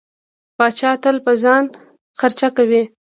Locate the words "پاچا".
0.57-0.91